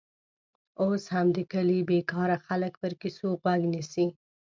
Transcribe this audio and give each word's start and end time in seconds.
اوس 0.83 1.03
هم 1.13 1.27
د 1.35 1.37
کلي 1.51 1.79
بېکاره 1.89 2.37
خلک 2.47 2.73
پر 2.81 2.93
کیسو 3.01 3.27
غوږ 3.41 3.61
نیسي. 3.73 4.05